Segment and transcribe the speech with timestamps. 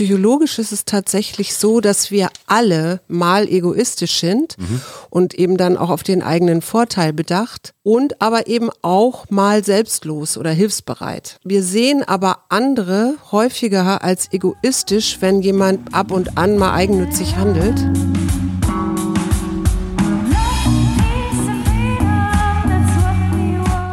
[0.00, 4.80] psychologisch ist es tatsächlich so, dass wir alle mal egoistisch sind mhm.
[5.10, 10.38] und eben dann auch auf den eigenen Vorteil bedacht und aber eben auch mal selbstlos
[10.38, 11.38] oder hilfsbereit.
[11.44, 17.78] Wir sehen aber andere häufiger als egoistisch, wenn jemand ab und an mal eigennützig handelt.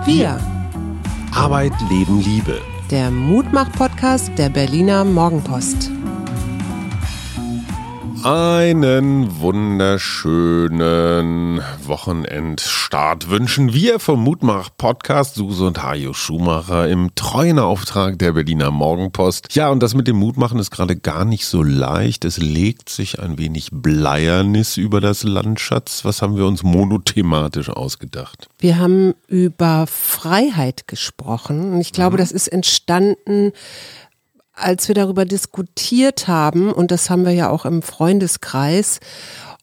[0.05, 0.39] Wir.
[1.33, 2.61] Arbeit, Leben, Liebe
[2.91, 5.91] der Mutmach-Podcast der Berliner Morgenpost.
[8.29, 18.19] Einen wunderschönen Wochenendstart wünschen wir vom Mutmach Podcast Suse und Hajo Schumacher im treuen Auftrag
[18.19, 19.55] der Berliner Morgenpost.
[19.55, 22.25] Ja, und das mit dem Mutmachen ist gerade gar nicht so leicht.
[22.25, 26.03] Es legt sich ein wenig Bleiernis über das Landschatz.
[26.03, 28.49] Was haben wir uns monothematisch ausgedacht?
[28.59, 32.19] Wir haben über Freiheit gesprochen und ich glaube, mhm.
[32.19, 33.53] das ist entstanden
[34.57, 38.99] als wir darüber diskutiert haben, und das haben wir ja auch im Freundeskreis,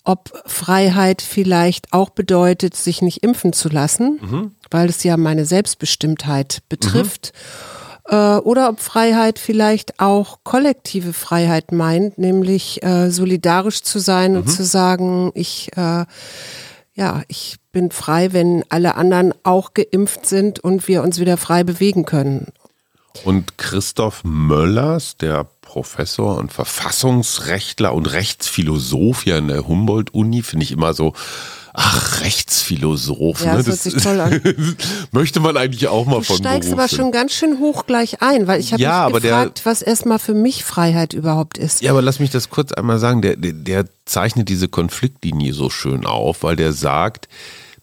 [0.04, 4.50] ob Freiheit vielleicht auch bedeutet, sich nicht impfen zu lassen, mhm.
[4.70, 7.32] weil es ja meine Selbstbestimmtheit betrifft.
[7.34, 8.14] Mhm.
[8.16, 14.38] Äh, oder ob Freiheit vielleicht auch kollektive Freiheit meint, nämlich äh, solidarisch zu sein mhm.
[14.38, 16.04] und zu sagen, ich, äh,
[16.94, 21.64] ja, ich bin frei, wenn alle anderen auch geimpft sind und wir uns wieder frei
[21.64, 22.52] bewegen können.
[23.22, 30.72] Und Christoph Möllers, der Professor und Verfassungsrechtler und Rechtsphilosoph hier an der Humboldt-Uni, finde ich
[30.72, 31.14] immer so,
[31.76, 33.44] Ach, Rechtsphilosoph.
[33.44, 33.64] Ja, ne?
[33.64, 34.76] das, das hört sich toll an.
[35.10, 37.86] möchte man eigentlich auch mal du von Du steigst Beruf aber schon ganz schön hoch
[37.86, 41.58] gleich ein, weil ich habe ja, mich gefragt, der, was erstmal für mich Freiheit überhaupt
[41.58, 41.82] ist.
[41.82, 43.22] Ja, aber lass mich das kurz einmal sagen.
[43.22, 47.26] Der, der, der zeichnet diese Konfliktlinie so schön auf, weil der sagt,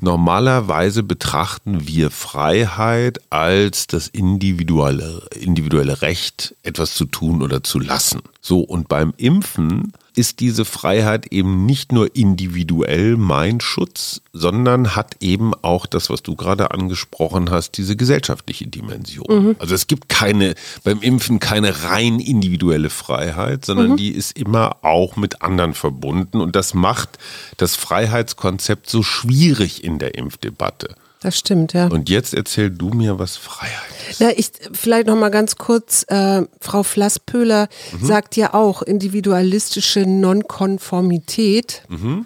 [0.04, 8.22] Normalerweise betrachten wir Freiheit als das individuelle, individuelle Recht, etwas zu tun oder zu lassen.
[8.42, 15.16] So, und beim Impfen ist diese Freiheit eben nicht nur individuell mein Schutz, sondern hat
[15.22, 19.26] eben auch das, was du gerade angesprochen hast, diese gesellschaftliche Dimension.
[19.30, 19.56] Mhm.
[19.60, 23.98] Also es gibt keine, beim Impfen keine rein individuelle Freiheit, sondern mhm.
[23.98, 27.18] die ist immer auch mit anderen verbunden und das macht
[27.58, 30.96] das Freiheitskonzept so schwierig in der Impfdebatte.
[31.22, 31.86] Das stimmt, ja.
[31.86, 34.20] Und jetzt erzähl du mir, was Freiheit ist.
[34.20, 36.04] Ja, ich vielleicht noch mal ganz kurz.
[36.08, 38.06] Äh, Frau Flasspöhler mhm.
[38.06, 42.26] sagt ja auch, individualistische Nonkonformität mhm.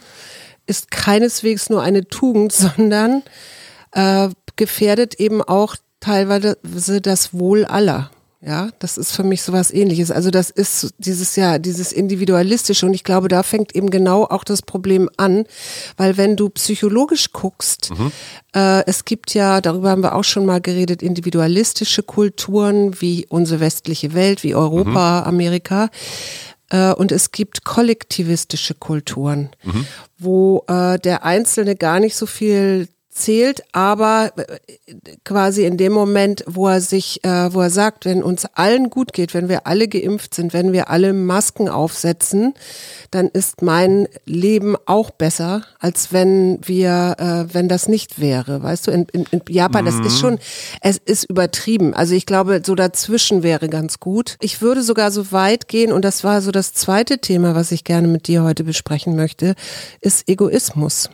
[0.65, 3.21] ist keineswegs nur eine Tugend, sondern
[3.91, 6.57] äh, gefährdet eben auch teilweise
[7.01, 8.11] das Wohl aller.
[8.45, 10.11] Ja, das ist für mich sowas ähnliches.
[10.11, 14.43] Also das ist dieses ja, dieses Individualistische und ich glaube, da fängt eben genau auch
[14.43, 15.45] das Problem an,
[15.97, 18.11] weil wenn du psychologisch guckst, mhm.
[18.55, 23.61] äh, es gibt ja, darüber haben wir auch schon mal geredet, individualistische Kulturen wie unsere
[23.61, 25.27] westliche Welt, wie Europa, mhm.
[25.27, 25.89] Amerika.
[26.69, 29.87] Äh, und es gibt kollektivistische Kulturen, mhm.
[30.19, 34.43] wo äh, der Einzelne gar nicht so viel zählt, aber äh,
[35.23, 39.13] quasi in dem Moment, wo er sich, äh, wo er sagt, wenn uns allen gut
[39.13, 42.53] geht, wenn wir alle geimpft sind, wenn wir alle Masken aufsetzen,
[43.11, 48.61] dann ist mein Leben auch besser, als wenn wir, äh, wenn das nicht wäre.
[48.61, 49.87] Weißt du, in, in, in Japan, mhm.
[49.87, 50.27] das ist mhm.
[50.27, 50.39] schon,
[50.81, 51.93] es ist übertrieben.
[51.93, 54.35] Also ich glaube, so dazwischen wäre ganz gut.
[54.41, 57.85] Ich würde sogar so weit gehen, und das war so das zweite Thema, was ich
[57.85, 59.55] gerne mit dir heute besprechen möchte,
[60.01, 61.09] ist Egoismus.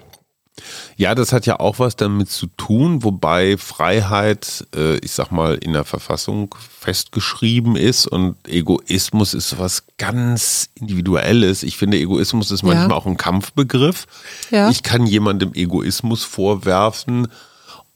[0.97, 5.55] Ja, das hat ja auch was damit zu tun, wobei Freiheit, äh, ich sag mal,
[5.55, 11.63] in der Verfassung festgeschrieben ist und Egoismus ist was ganz Individuelles.
[11.63, 12.95] Ich finde, Egoismus ist manchmal ja.
[12.95, 14.07] auch ein Kampfbegriff.
[14.50, 14.69] Ja.
[14.69, 17.27] Ich kann jemandem Egoismus vorwerfen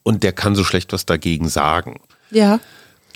[0.04, 2.00] und der kann so schlecht was dagegen sagen.
[2.32, 2.60] Ja.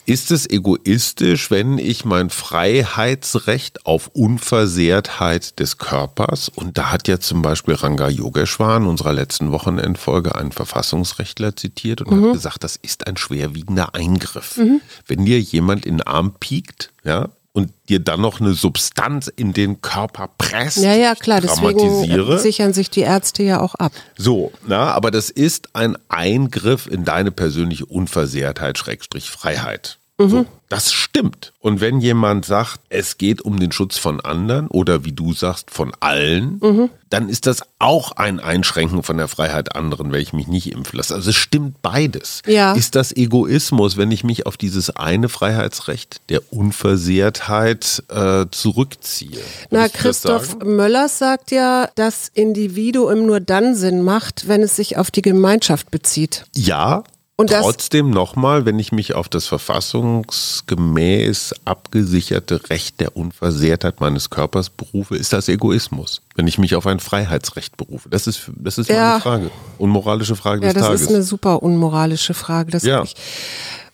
[0.09, 7.19] Ist es egoistisch, wenn ich mein Freiheitsrecht auf Unversehrtheit des Körpers, und da hat ja
[7.19, 12.25] zum Beispiel Ranga Yogeshwar in unserer letzten Wochenendfolge einen Verfassungsrechtler zitiert und mhm.
[12.25, 14.57] hat gesagt, das ist ein schwerwiegender Eingriff.
[14.57, 14.81] Mhm.
[15.05, 19.53] Wenn dir jemand in den Arm piekt, ja, und dir dann noch eine Substanz in
[19.53, 20.77] den Körper presst.
[20.77, 23.91] Ja, ja, klar, deswegen sichern sich die Ärzte ja auch ab.
[24.17, 29.98] So, na, aber das ist ein Eingriff in deine persönliche Unversehrtheit, Schrägstrich Freiheit.
[30.19, 30.29] Mhm.
[30.29, 31.53] So, das stimmt.
[31.59, 35.71] Und wenn jemand sagt, es geht um den Schutz von anderen oder wie du sagst,
[35.71, 36.89] von allen, mhm.
[37.09, 40.97] dann ist das auch ein Einschränken von der Freiheit anderen, wenn ich mich nicht impfen
[40.97, 41.15] lasse.
[41.15, 42.41] Also es stimmt beides.
[42.45, 42.73] Ja.
[42.73, 49.39] Ist das Egoismus, wenn ich mich auf dieses eine Freiheitsrecht der Unversehrtheit äh, zurückziehe?
[49.71, 55.11] Na, Christoph Möllers sagt ja, dass Individuum nur dann Sinn macht, wenn es sich auf
[55.11, 56.45] die Gemeinschaft bezieht.
[56.53, 57.03] Ja,
[57.39, 64.29] Und das- Trotzdem nochmal, wenn ich mich auf das verfassungsgemäß abgesicherte Recht der Unversehrtheit meines
[64.29, 66.21] Körpers berufe, ist das Egoismus.
[66.35, 68.09] Wenn ich mich auf ein Freiheitsrecht berufe.
[68.09, 69.11] Das ist, das ist Ja.
[69.11, 69.51] meine Frage.
[69.77, 71.01] Unmoralische Frage Ja, des das Tages.
[71.03, 72.71] ist eine super unmoralische Frage.
[72.71, 73.03] Das Ja.
[73.03, 73.15] ich,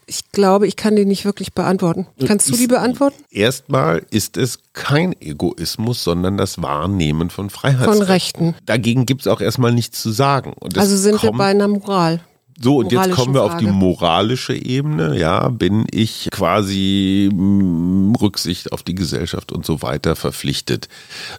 [0.07, 2.07] ich glaube, ich kann die nicht wirklich beantworten.
[2.25, 3.23] Kannst du die beantworten?
[3.29, 7.93] Erstmal ist es kein Egoismus, sondern das Wahrnehmen von Freiheitsrechten.
[7.95, 8.55] Von Rechten.
[8.65, 10.53] Dagegen gibt es auch erstmal nichts zu sagen.
[10.59, 12.21] Und das Also sind wir bei einer Moral.
[12.59, 13.77] So, und jetzt kommen wir auf die Frage.
[13.77, 15.17] moralische Ebene.
[15.19, 20.87] Ja, bin ich quasi mh, Rücksicht auf die Gesellschaft und so weiter verpflichtet,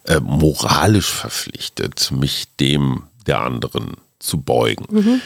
[0.05, 4.85] äh, moralisch verpflichtet, mich dem der anderen zu beugen.
[4.91, 5.21] Mhm.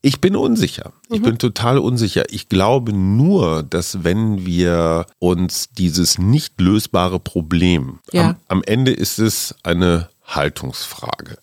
[0.00, 0.92] Ich bin unsicher.
[1.10, 2.24] Ich bin total unsicher.
[2.30, 8.30] Ich glaube nur, dass wenn wir uns dieses nicht lösbare Problem, Ja.
[8.30, 11.38] am, am Ende ist es eine Haltungsfrage.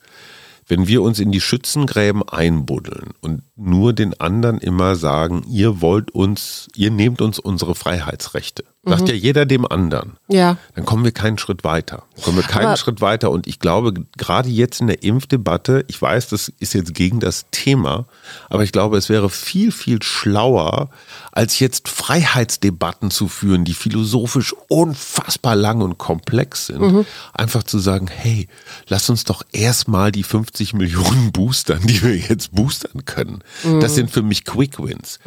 [0.68, 6.12] Wenn wir uns in die Schützengräben einbuddeln und nur den anderen immer sagen, ihr wollt
[6.12, 10.58] uns, ihr nehmt uns unsere Freiheitsrechte, sagt ja jeder dem anderen Ja.
[10.76, 12.04] dann kommen wir keinen Schritt weiter.
[12.16, 13.32] Dann kommen wir keinen Aber- Schritt weiter.
[13.32, 17.46] Und ich glaube, gerade jetzt in der Impfdebatte, ich weiß, das ist jetzt gegen das
[17.52, 18.08] Thema,
[18.50, 20.90] aber ich glaube, es wäre viel, viel schlauer,
[21.32, 26.82] als jetzt Freiheitsdebatten zu führen, die philosophisch unfassbar lang und komplex sind.
[26.82, 27.06] Mhm.
[27.34, 28.48] Einfach zu sagen, hey,
[28.88, 33.44] lass uns doch erstmal die 50 Millionen boostern, die wir jetzt boostern können.
[33.64, 33.80] Mhm.
[33.80, 35.20] Das sind für mich Quick Wins.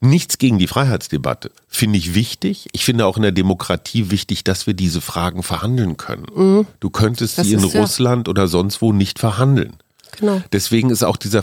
[0.00, 1.50] Nichts gegen die Freiheitsdebatte.
[1.68, 2.68] Finde ich wichtig.
[2.72, 6.66] Ich finde auch in der Demokratie wichtig, dass wir diese Fragen verhandeln können.
[6.80, 7.40] Du könntest Mhm.
[7.42, 9.74] Das sie in ja- Russland oder sonst wo nicht verhandeln.
[10.18, 10.42] Genau.
[10.52, 11.42] Deswegen ist auch dieser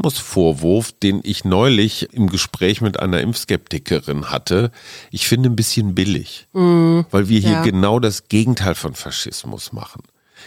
[0.00, 4.70] Faschismusvorwurf, den ich neulich im Gespräch mit einer Impfskeptikerin hatte,
[5.10, 7.62] ich finde ein bisschen billig, weil wir hier Ja.
[7.62, 10.02] genau das Gegenteil von Faschismus machen.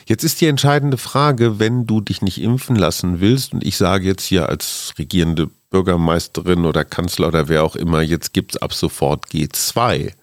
[0.09, 4.07] Jetzt ist die entscheidende Frage, wenn du dich nicht impfen lassen willst, und ich sage
[4.07, 9.27] jetzt hier als regierende Bürgermeisterin oder Kanzler oder wer auch immer, jetzt gibt's ab sofort
[9.27, 10.13] G2.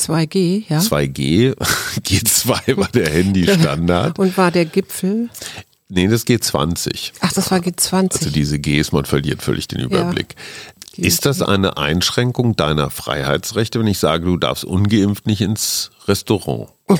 [0.00, 0.80] 2G, ja.
[0.80, 4.18] 2G, G2 war der Handy-Standard.
[4.18, 5.30] Und war der Gipfel?
[5.88, 7.12] Nee, das G20.
[7.20, 8.14] Ach, das war G20.
[8.14, 10.34] Also diese Gs, man verliert völlig den Überblick.
[10.98, 16.70] Ist das eine Einschränkung deiner Freiheitsrechte, wenn ich sage, du darfst ungeimpft nicht ins Restaurant?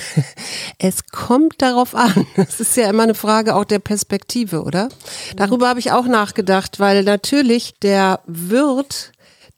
[0.79, 2.27] Es kommt darauf an.
[2.37, 4.89] Es ist ja immer eine Frage auch der Perspektive, oder?
[5.37, 9.13] Darüber habe ich auch nachgedacht, weil natürlich der Wirt,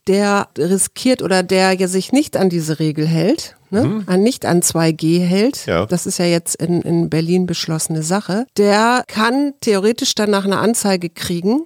[0.07, 4.61] der riskiert oder der ja sich nicht an diese Regel hält, ne, an nicht an
[4.61, 5.85] 2G hält, Ja.
[5.85, 11.09] das ist ja jetzt in, in Berlin beschlossene Sache, der kann theoretisch danach eine Anzeige
[11.09, 11.61] kriegen,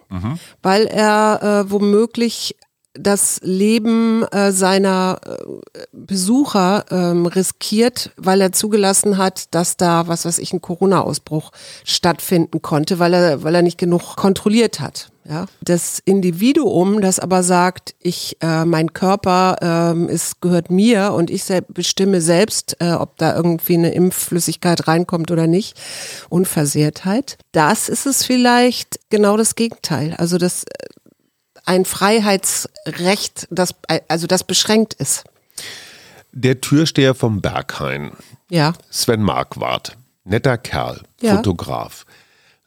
[0.61, 2.55] weil er äh, womöglich
[2.93, 10.25] das Leben äh, seiner äh, Besucher ähm, riskiert, weil er zugelassen hat, dass da, was
[10.25, 11.51] weiß ich, ein Corona-Ausbruch
[11.83, 15.09] stattfinden konnte, weil er, weil er nicht genug kontrolliert hat.
[15.27, 21.29] Ja, das Individuum, das aber sagt, ich, äh, mein Körper ähm, ist, gehört mir und
[21.29, 25.79] ich sel bestimme selbst, äh, ob da irgendwie eine Impfflüssigkeit reinkommt oder nicht,
[26.27, 27.37] Unversehrtheit.
[27.53, 30.13] Das ist es vielleicht genau das Gegenteil.
[30.17, 30.87] Also das äh,
[31.65, 33.73] ein Freiheitsrecht, das
[34.07, 35.23] also das beschränkt ist.
[36.31, 38.11] Der Türsteher vom Berghain,
[38.49, 41.35] Ja, Sven Marquardt, netter Kerl, Ja.
[41.35, 42.05] Fotograf,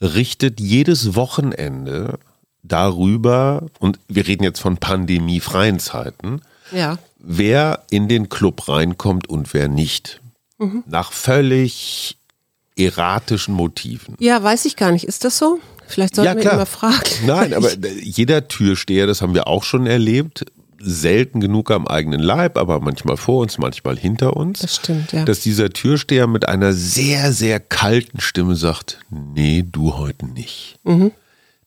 [0.01, 2.19] richtet jedes Wochenende
[2.63, 6.99] darüber, und wir reden jetzt von pandemiefreien Zeiten, ja.
[7.19, 10.21] wer in den Club reinkommt und wer nicht.
[10.59, 10.83] Mhm.
[10.87, 12.19] Nach völlig
[12.77, 14.17] erratischen Motiven.
[14.19, 15.05] Ja, weiß ich gar nicht.
[15.05, 15.61] Ist das so?
[15.89, 17.11] Vielleicht sollten wir ihn mal fragen.
[17.27, 17.71] Nein, aber
[18.03, 20.45] jeder Türsteher, das haben wir auch schon erlebt,
[20.79, 24.61] selten genug am eigenen Leib, aber manchmal vor uns, manchmal hinter uns.
[24.61, 25.25] Das stimmt, ja.
[25.25, 30.79] Dass dieser Türsteher mit einer sehr, sehr kalten Stimme sagt, nee, du heute nicht.
[30.85, 31.13] Mhm.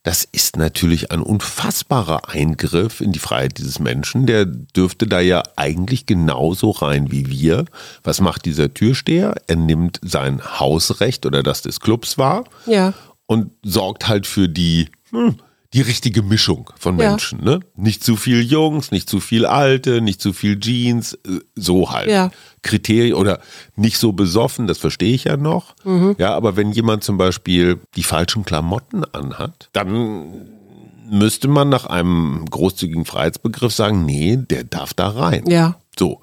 [0.04, 4.26] Das ist natürlich ein unfassbarer Eingriff in die Freiheit dieses Menschen.
[4.26, 7.66] Der dürfte da ja eigentlich genauso rein wie wir.
[8.04, 9.36] Was macht dieser Türsteher?
[9.48, 12.94] Er nimmt sein Hausrecht oder das des Clubs wahr Ja.
[13.30, 15.36] Und sorgt halt für die, hm,
[15.76, 17.12] die richtige Mischung von Ja.
[17.12, 17.44] Menschen.
[17.44, 17.60] Ne?
[17.76, 22.10] Nicht zu viel Jungs, nicht zu viel Alte, nicht zu viel Jeans, äh, so halt.
[22.10, 22.32] Ja.
[22.64, 23.40] Kriterien oder
[23.76, 25.76] nicht so besoffen, das verstehe ich ja noch.
[25.84, 26.16] Mhm.
[26.18, 30.48] Ja, aber wenn jemand zum Beispiel die falschen Klamotten anhat, dann
[31.12, 35.44] müsste man nach einem großzügigen Freiheitsbegriff sagen, nee, der darf da rein.
[35.48, 35.76] Ja.
[36.00, 36.20] So.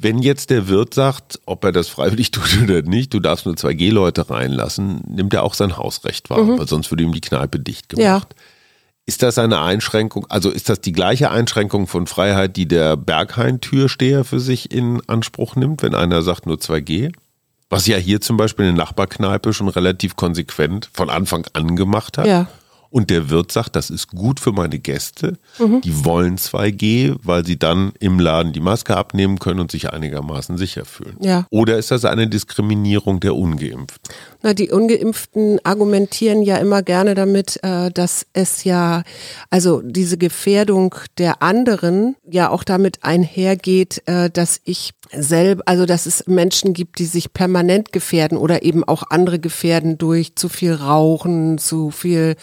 [0.00, 3.56] Wenn jetzt der Wirt sagt, ob er das freiwillig tut oder nicht, du darfst nur
[3.56, 7.88] 2G-Leute reinlassen, nimmt er auch sein Hausrecht wahr, weil sonst würde ihm die Kneipe dicht
[7.88, 8.34] gemacht.
[8.34, 8.40] Mhm.
[8.40, 8.44] Ja.
[9.06, 14.22] Ist das eine Einschränkung, also ist das die gleiche Einschränkung von Freiheit, die der Berghain-Türsteher
[14.22, 17.12] für sich in Anspruch nimmt, wenn einer sagt nur 2G?
[17.70, 22.26] Was ja hier zum Beispiel eine Nachbarkneipe schon relativ konsequent von Anfang an gemacht hat.
[22.26, 22.48] Ja.
[22.90, 25.38] Und der Wirt sagt, das ist gut für meine Gäste.
[25.58, 25.82] Mhm.
[25.82, 30.56] Die wollen 2G, weil sie dann im Laden die Maske abnehmen können und sich einigermaßen
[30.56, 31.16] sicher fühlen.
[31.20, 31.46] Ja.
[31.50, 34.14] Oder ist das eine Diskriminierung der Ungeimpften?
[34.42, 39.02] Na, die Ungeimpften argumentieren ja immer gerne damit, äh, dass es ja,
[39.50, 46.06] also diese Gefährdung der anderen ja auch damit einhergeht, äh, dass ich selber, also dass
[46.06, 50.74] es Menschen gibt, die sich permanent gefährden oder eben auch andere gefährden durch zu viel
[50.74, 52.36] Rauchen, zu viel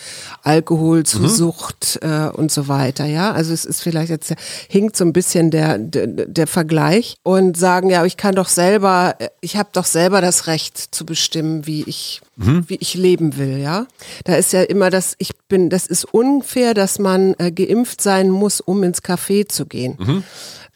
[0.44, 1.28] Alkohol, zu Mhm.
[1.28, 3.06] Sucht äh, und so weiter.
[3.06, 4.34] Ja, also es ist vielleicht jetzt
[4.68, 9.16] hinkt so ein bisschen der, der der Vergleich und sagen ja, ich kann doch selber,
[9.42, 13.60] ich habe doch selber das Recht zu bestimmen, wie ich wie ich leben will.
[13.60, 13.88] Ja,
[14.26, 18.30] da ist ja immer das, ich bin, das ist unfair, dass man äh, geimpft sein
[18.30, 20.24] muss, um ins Café zu gehen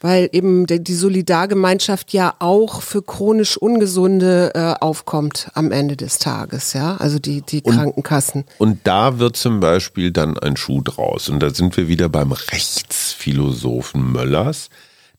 [0.00, 6.18] weil eben die die Solidargemeinschaft ja auch für chronisch Ungesunde äh, aufkommt am Ende des
[6.18, 8.44] Tages, ja, also die, die Krankenkassen.
[8.58, 11.28] Und da wird zum Beispiel dann ein Schuh draus.
[11.28, 14.70] Und da sind wir wieder beim Rechtsphilosophen Möllers,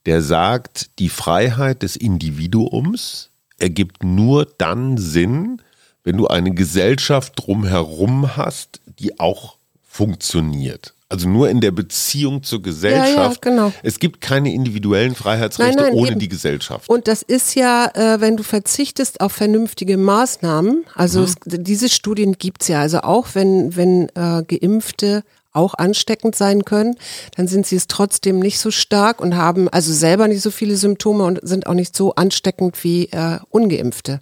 [0.04, 5.62] der sagt, die Freiheit des Individuums ergibt nur dann Sinn,
[6.04, 10.94] wenn du eine Gesellschaft drumherum hast, die auch funktioniert.
[11.08, 13.42] Also nur in der Beziehung zur Gesellschaft.
[13.42, 13.70] genau.
[13.82, 16.20] Es gibt keine individuellen Freiheitsrechte Nein, nein, ohne eben.
[16.20, 16.88] die Gesellschaft.
[16.88, 21.24] Und das ist ja, äh, wenn du verzichtest auf vernünftige Maßnahmen, also Mhm.
[21.26, 26.96] es, diese Studien gibt's ja, also auch wenn, wenn äh, Geimpfte auch ansteckend sein können,
[27.36, 30.76] dann sind sie es trotzdem nicht so stark und haben also selber nicht so viele
[30.76, 34.20] Symptome und sind auch nicht so ansteckend wie äh, ungeimpfte.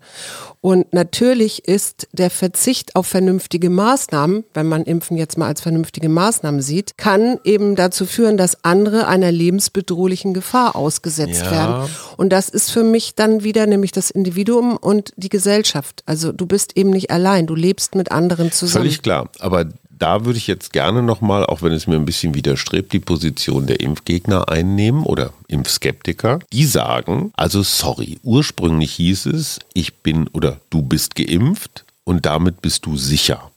[0.62, 6.08] Und natürlich ist der Verzicht auf vernünftige Maßnahmen, wenn man Impfen jetzt mal als vernünftige
[6.10, 11.50] Maßnahmen sieht, kann eben dazu führen, dass andere einer lebensbedrohlichen Gefahr ausgesetzt Ja.
[11.50, 11.90] werden.
[12.18, 16.02] Und das ist für mich dann wieder nämlich das Individuum und die Gesellschaft.
[16.04, 18.84] Also du bist eben nicht allein, du lebst mit anderen zusammen.
[18.84, 19.30] Völlig klar.
[19.38, 19.66] Aber
[20.00, 23.66] da würde ich jetzt gerne nochmal, auch wenn es mir ein bisschen widerstrebt, die Position
[23.66, 26.40] der Impfgegner einnehmen oder Impfskeptiker.
[26.52, 32.62] Die sagen, also sorry, ursprünglich hieß es, ich bin oder du bist geimpft und damit
[32.62, 33.50] bist du sicher.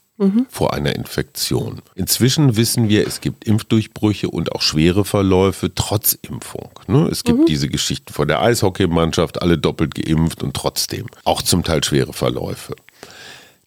[0.49, 1.81] Vor einer Infektion.
[1.95, 6.69] Inzwischen wissen wir, es gibt Impfdurchbrüche und auch schwere Verläufe trotz Impfung.
[6.87, 7.07] Ne?
[7.11, 11.83] Es gibt diese Geschichten von der Eishockeymannschaft, alle doppelt geimpft und trotzdem auch zum Teil
[11.83, 12.75] schwere Verläufe.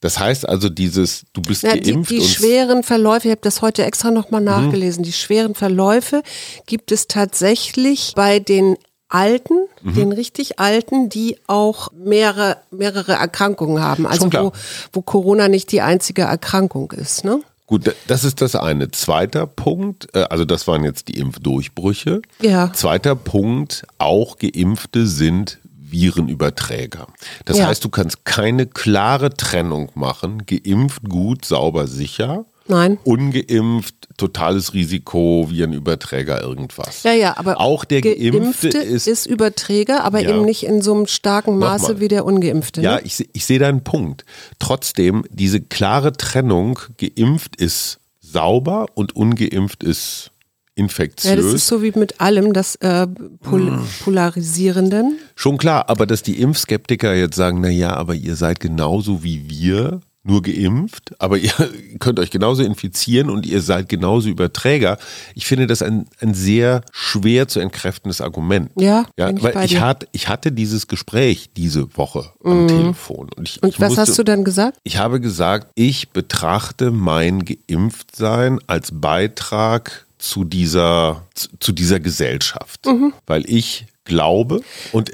[0.01, 3.41] Das heißt also dieses, du bist Ja, die, geimpft die und schweren Verläufe, ich habe
[3.43, 4.47] das heute extra nochmal Mhm.
[4.47, 6.23] nachgelesen, die schweren Verläufe
[6.67, 8.77] gibt es tatsächlich bei den
[9.09, 9.95] Alten, Mhm.
[9.95, 14.07] den richtig Alten, die auch mehrere, mehrere Erkrankungen haben.
[14.07, 14.53] Also wo,
[14.93, 17.25] wo Corona nicht die einzige Erkrankung ist.
[17.25, 17.41] Ne?
[17.67, 18.91] Gut, das ist das eine.
[18.91, 22.21] Zweiter Punkt, äh, also das waren jetzt die Impfdurchbrüche.
[22.43, 22.73] Ja.
[22.73, 25.59] Zweiter Punkt, auch Geimpfte sind
[26.01, 27.07] Virenüberträger.
[27.45, 27.67] Das Ja.
[27.67, 30.45] heißt, du kannst keine klare Trennung machen.
[30.47, 32.45] Geimpft, gut, sauber, sicher.
[32.69, 32.99] Nein.
[33.05, 37.05] Ungeimpft, totales Risiko, Virenüberträger, irgendwas.
[37.05, 40.31] Ja, ja, aber auch der Geimpfte, ist, ist, Überträger, aber Ja.
[40.31, 42.01] eben nicht in so einem starken Maße Nochmal.
[42.01, 42.81] wie der Ungeimpfte.
[42.81, 43.03] Ja, Ne?
[43.05, 44.25] ich, se- ich sehe deinen Punkt.
[44.59, 50.33] Trotzdem, diese klare Trennung, geimpft ist sauber und ungeimpft ist
[50.77, 51.31] infektiös.
[51.31, 53.09] Ja, das ist so wie mit allem, das äh,
[53.41, 53.89] Pol Hm.
[54.05, 55.19] Polarisierenden.
[55.35, 59.49] Schon klar, aber dass die Impfskeptiker jetzt sagen, na ja, aber ihr seid genauso wie
[59.51, 61.53] wir, nur geimpft, aber ihr
[62.01, 64.99] könnt euch genauso infizieren und ihr seid genauso Überträger.
[65.35, 68.71] Ich finde das ein, ein sehr schwer zu entkräftendes Argument.
[68.77, 69.81] Ja, ja ich weil ich, dir.
[69.81, 73.31] hatte, ich hatte dieses Gespräch diese Woche am Telefon.
[73.37, 74.79] Und, ich, Und ich was musste, hast du dann gesagt?
[74.83, 81.27] Ich habe gesagt, ich betrachte mein Geimpftsein als Beitrag zu dieser,
[81.61, 82.87] zu, dieser Gesellschaft,
[83.27, 84.61] weil ich glaube
[84.93, 85.11] und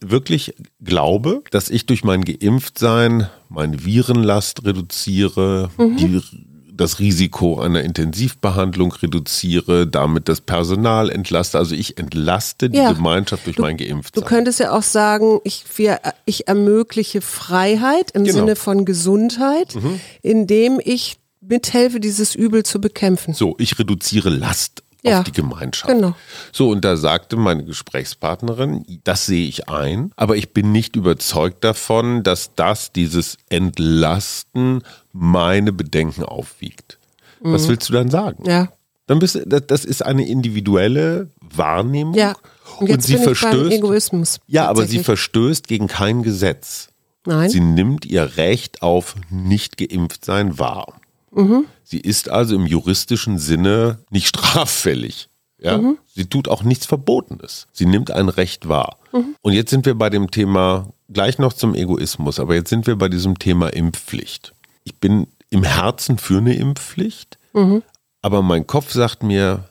[0.00, 6.20] wirklich glaube, dass ich durch mein Geimpftsein meine Virenlast reduziere, die,
[6.74, 11.58] das Risiko einer Intensivbehandlung reduziere, damit das Personal entlaste.
[11.58, 12.92] Also ich entlaste die Ja.
[12.92, 14.22] Gemeinschaft durch mein Geimpftsein.
[14.22, 18.38] Du könntest ja auch sagen, ich, wir, ich ermögliche Freiheit im Genau.
[18.38, 19.76] Sinne von Gesundheit,
[20.22, 23.34] indem ich mithelfe, dieses Übel zu bekämpfen.
[23.34, 25.92] So, ich reduziere Last Ja, auf die Gemeinschaft.
[25.92, 26.14] genau.
[26.52, 31.64] So, und da sagte meine Gesprächspartnerin, das sehe ich ein, aber ich bin nicht überzeugt
[31.64, 34.82] davon, dass das, dieses Entlasten,
[35.12, 36.98] meine Bedenken aufwiegt.
[37.40, 38.44] Was willst du dann sagen?
[38.44, 38.48] Mhm.
[38.50, 38.68] Ja.
[39.06, 42.14] Dann bist du, das, ist eine individuelle Wahrnehmung.
[42.14, 42.34] Ja.
[42.78, 43.72] Und jetzt sie verstößt.
[43.72, 44.38] Egoismus.
[44.46, 46.88] ja, aber sie verstößt gegen kein Gesetz.
[47.26, 47.50] Nein.
[47.50, 51.00] Sie nimmt ihr Recht auf nicht geimpft sein wahr.
[51.34, 51.64] Mhm.
[51.82, 55.28] Sie ist also im juristischen Sinne nicht straffällig.
[55.58, 55.78] Ja?
[55.78, 55.98] Mhm.
[56.14, 57.66] Sie tut auch nichts Verbotenes.
[57.72, 58.98] Sie nimmt ein Recht wahr.
[59.12, 59.36] Mhm.
[59.42, 62.96] Und jetzt sind wir bei dem Thema, gleich noch zum Egoismus, aber jetzt sind wir
[62.96, 64.54] bei diesem Thema Impfpflicht.
[64.84, 67.82] Ich bin im Herzen für eine Impfpflicht, Mhm.
[68.22, 69.64] aber mein Kopf sagt mir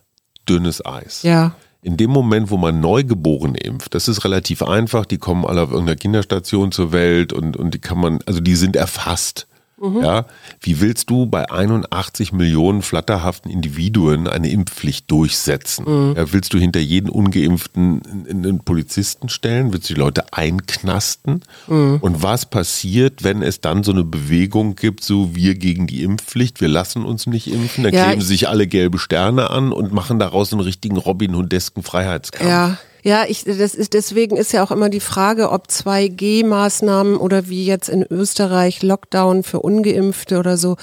[0.48, 1.24] dünnes Eis.
[1.24, 1.56] Ja.
[1.82, 5.72] In dem Moment, wo man Neugeborene impft, das ist relativ einfach, die kommen alle auf
[5.72, 9.48] irgendeiner Kinderstation zur Welt und, und die kann man, also die sind erfasst.
[9.82, 10.26] Ja,
[10.62, 16.14] wie willst du bei 81 Millionen flatterhaften Individuen eine Impfpflicht durchsetzen?
[16.16, 19.74] Ja, willst du hinter jeden Ungeimpften einen- Polizisten stellen?
[19.74, 21.42] Willst du die Leute einknasten?
[21.68, 26.62] Und was passiert, wenn es dann so eine Bewegung gibt, so wir gegen die Impfpflicht,
[26.62, 29.92] wir lassen uns nicht impfen, dann Ja, kleben ich- sich alle gelbe Sterne an und
[29.94, 32.48] machen daraus einen richtigen Robin Hoodesken Freiheitskampf.
[32.50, 32.78] Ja.
[33.04, 37.66] Ja, ich, das ist, deswegen ist ja auch immer die Frage, ob 2G-Maßnahmen oder wie
[37.66, 40.78] jetzt in Österreich Lockdown für Ungeimpfte oder so,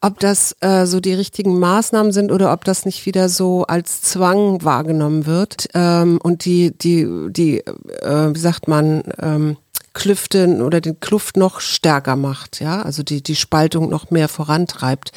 [0.00, 4.02] ob das äh, so die richtigen Maßnahmen sind oder ob das nicht wieder so als
[4.02, 9.56] Zwang wahrgenommen wird ähm, und die, die, die, äh, wie sagt man, ähm,
[9.92, 15.10] Klüfte oder den Kluft noch stärker macht, ja, also die, die Spaltung noch mehr vorantreibt.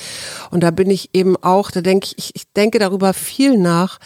[0.49, 3.99] Und da bin ich eben auch, da denke ich, ich denke darüber viel nach,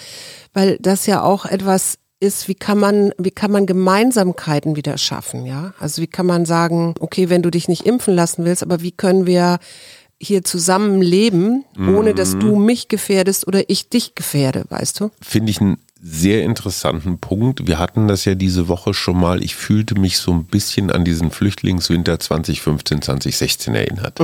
[0.54, 5.46] weil das ja auch etwas ist, wie kann man, wie kann man Gemeinsamkeiten wieder schaffen,
[5.46, 5.74] ja?
[5.80, 8.92] Also wie kann man sagen, okay, wenn du dich nicht impfen lassen willst, aber wie
[8.92, 9.60] können wir
[10.20, 15.12] hier zusammen leben, ohne dass du mich gefährdest oder ich dich gefährde, weißt du?
[15.22, 17.68] finde ich einen sehr interessanten Punkt.
[17.68, 19.44] Wir hatten das ja diese Woche schon mal.
[19.44, 24.20] Ich fühlte mich so ein bisschen an diesen Flüchtlingswinter 2015, 2016 erinnert.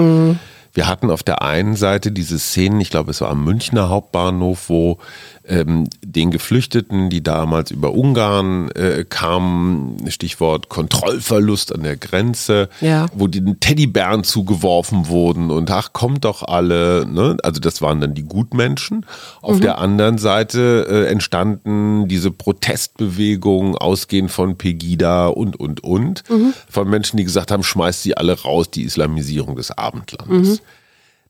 [0.75, 4.70] Wir hatten auf der einen Seite diese Szenen, ich glaube, es war am Münchner Hauptbahnhof,
[4.70, 4.98] wo
[5.46, 13.06] ähm, den Geflüchteten, die damals über Ungarn äh, kamen, Stichwort Kontrollverlust an der Grenze, Ja.
[13.13, 17.06] wo den Teddybären zugeworfen wurden und ach, kommt doch alle.
[17.06, 17.38] Ne?
[17.44, 19.06] Also das waren dann die Gutmenschen.
[19.42, 26.24] Auf der anderen Seite äh, entstanden diese Protestbewegungen, ausgehend von Pegida und, und, und,
[26.70, 30.62] von Menschen, die gesagt haben, schmeißt sie alle raus, die Islamisierung des Abendlandes.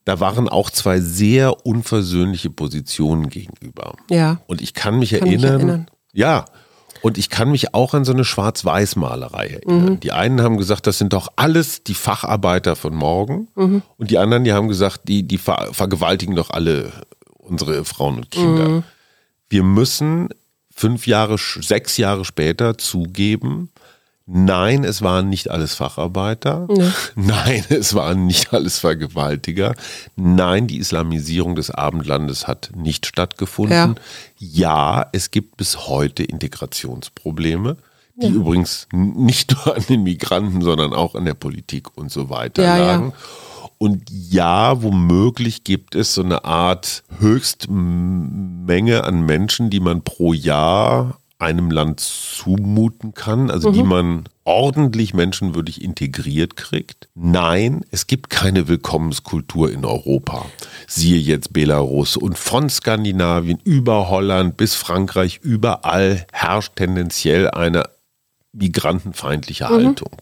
[0.06, 3.96] Da waren auch zwei sehr unversöhnliche Positionen gegenüber.
[4.10, 4.42] Ja.
[4.48, 5.88] Und ich kann mich Kann mich erinnern, erinnern.
[6.14, 6.46] ja,
[7.02, 10.00] und ich kann mich auch an so eine Schwarz-Weiß-Malerei erinnern.
[10.00, 13.50] Die einen haben gesagt, das sind doch alles die Facharbeiter von morgen.
[13.56, 16.94] Und die anderen, die haben gesagt, die, die ver vergewaltigen doch alle
[17.40, 18.84] unsere Frauen und Kinder.
[19.50, 20.30] Wir müssen
[20.74, 23.70] fünf Jahre, sechs Jahre später zugeben,
[24.36, 26.68] nein, es waren nicht alles Facharbeiter.
[27.16, 29.76] Nein, es waren nicht alles Vergewaltiger.
[30.16, 33.96] Nein, die Islamisierung des Abendlandes hat nicht stattgefunden.
[34.38, 37.78] Ja, es gibt bis heute Integrationsprobleme,
[38.16, 42.30] die übrigens n- nicht nur an den Migranten, sondern auch an der Politik und so
[42.30, 42.86] weiter Ja, ja.
[42.88, 43.14] lagen.
[43.78, 51.18] Und ja, womöglich gibt es so eine Art Höchstmenge an Menschen, die man pro Jahr
[51.44, 57.10] einem Land zumuten kann, also die man ordentlich menschenwürdig integriert kriegt.
[57.16, 60.46] Nein, es gibt keine Willkommenskultur in Europa.
[60.88, 67.84] Siehe jetzt Belarus und von Skandinavien über Holland bis Frankreich, überall herrscht tendenziell eine
[68.54, 70.16] migrantenfeindliche Haltung.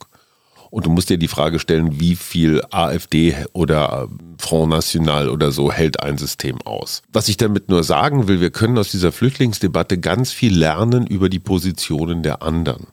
[0.72, 4.08] Und du musst dir die Frage stellen, wie viel AfD oder
[4.38, 7.02] Front National oder so hält ein System aus.
[7.12, 11.28] Was ich damit nur sagen will, wir können aus dieser Flüchtlingsdebatte ganz viel lernen über
[11.28, 12.86] die Positionen der anderen.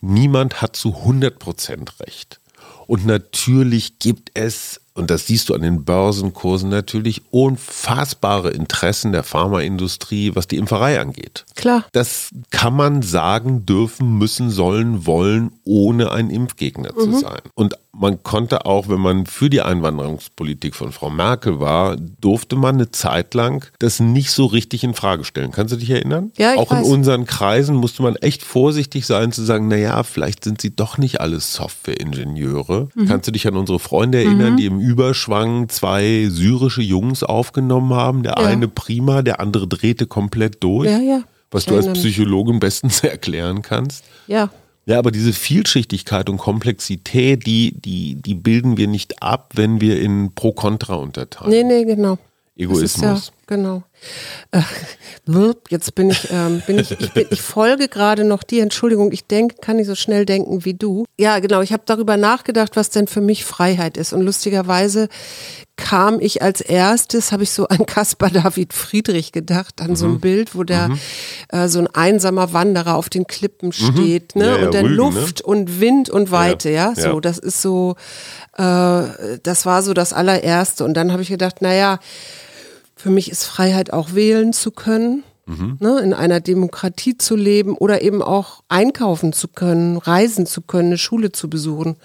[0.00, 2.40] Niemand hat zu 100 Prozent recht.
[2.86, 9.22] Und natürlich gibt es, und das siehst du an den Börsenkursen, natürlich unfassbare Interessen der
[9.22, 11.44] Pharmaindustrie, was die Impferei angeht.
[11.54, 11.86] Klar.
[11.92, 17.40] Das kann man sagen, dürfen, müssen, sollen, wollen, ohne ein Impfgegner zu sein.
[17.54, 22.76] Und man konnte auch, wenn man für die Einwanderungspolitik von Frau Merkel war, durfte man
[22.76, 25.50] eine Zeit lang das nicht so richtig in Frage stellen.
[25.52, 26.32] Kannst du dich erinnern?
[26.38, 26.86] Ja, ich auch weiß.
[26.86, 30.96] in unseren Kreisen musste man echt vorsichtig sein zu sagen, naja, vielleicht sind sie doch
[30.96, 32.88] nicht alles Softwareingenieure.
[32.94, 33.06] Mhm.
[33.08, 38.22] Kannst du dich an unsere Freunde erinnern, die im Überschwang zwei syrische Jungs aufgenommen haben?
[38.22, 38.46] Der Ja.
[38.46, 40.88] eine prima, der andere drehte komplett durch.
[40.90, 41.22] Ja, ja.
[41.50, 41.92] Was du als.
[41.92, 44.04] Psychologin bestens erklären kannst.
[44.26, 44.48] Ja.
[44.84, 50.00] Ja, aber diese Vielschichtigkeit und Komplexität, die, die, die bilden wir nicht ab, wenn wir
[50.00, 51.50] in Pro-Contra unterteilen.
[51.50, 52.18] Nee, nee, genau.
[52.56, 53.28] Egoismus.
[53.28, 53.82] Ja, genau.
[54.50, 54.62] Äh,
[55.70, 59.26] jetzt bin ich, ähm, bin ich, ich, bin, ich folge gerade noch dir, Entschuldigung, ich
[59.26, 61.04] denke, kann nicht so schnell denken wie du.
[61.18, 64.12] Ja, genau, ich habe darüber nachgedacht, was denn für mich Freiheit ist.
[64.12, 65.08] Und lustigerweise
[65.76, 69.96] kam ich als erstes, habe ich so an Caspar David Friedrich gedacht, an Mhm.
[69.96, 70.90] so ein Bild, wo der
[71.48, 74.44] äh, so ein einsamer Wanderer auf den Klippen steht, ne?
[74.44, 74.50] Mhm.
[74.50, 74.96] Ja, ja, und dann Rügen, ne?
[74.96, 77.20] Luft und Wind und Weite, ja, so, ja.
[77.20, 77.96] das ist so,
[78.56, 79.02] äh,
[79.42, 80.84] das war so das allererste.
[80.84, 81.98] Und dann habe ich gedacht, naja,
[82.94, 85.24] für mich ist Freiheit auch wählen zu können,
[85.80, 90.88] ne, in einer Demokratie zu leben oder eben auch einkaufen zu können, reisen zu können,
[90.90, 91.96] eine Schule zu besuchen.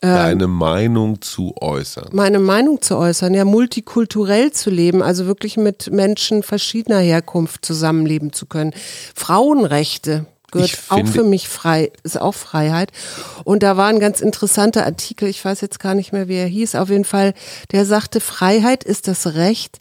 [0.00, 2.08] Deine Meinung zu äußern.
[2.12, 8.32] meine Meinung zu äußern, ja, multikulturell zu leben, also wirklich mit Menschen verschiedener Herkunft zusammenleben
[8.32, 8.74] zu können.
[9.14, 12.92] Frauenrechte gehört auch für mich frei, ist auch Freiheit.
[13.44, 16.46] Und da war ein ganz interessanter Artikel, ich weiß jetzt gar nicht mehr, wie er
[16.46, 17.34] hieß, auf jeden Fall,
[17.72, 19.78] der sagte, Freiheit ist das Recht,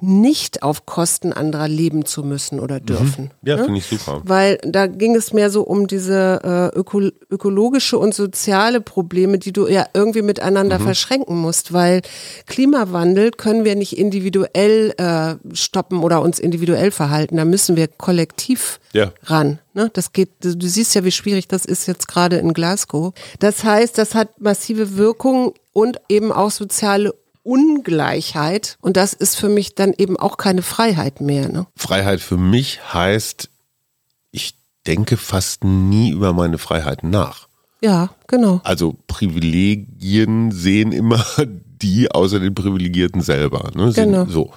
[0.00, 3.30] nicht auf Kosten anderer leben zu müssen oder dürfen.
[3.44, 3.64] Ja, Ne?
[3.64, 4.20] finde ich super.
[4.24, 9.52] Weil da ging es mehr so um diese äh, öko ökologische und soziale Probleme, die
[9.52, 12.02] du ja irgendwie miteinander verschränken musst, weil
[12.46, 18.80] Klimawandel können wir nicht individuell äh, stoppen oder uns individuell verhalten, da müssen wir kollektiv
[18.92, 19.12] Ja.
[19.24, 19.58] ran.
[19.74, 19.90] Ne?
[19.92, 23.12] Das geht, du du siehst ja, wie schwierig das ist jetzt gerade in Glasgow.
[23.38, 27.14] Das heißt, das hat massive Wirkungen und eben auch soziale
[27.48, 28.76] Ungleichheit.
[28.82, 31.48] Und das ist für mich dann eben auch keine Freiheit mehr.
[31.48, 31.66] Ne?
[31.74, 33.48] Freiheit für mich heißt,
[34.30, 34.54] ich
[34.86, 37.48] denke fast nie über meine Freiheiten nach.
[37.80, 38.60] Ja, genau.
[38.64, 41.24] Also Privilegien sehen immer
[41.80, 43.70] die außer den Privilegierten selber.
[43.74, 43.92] Ne?
[43.94, 44.26] Genau.
[44.26, 44.52] So.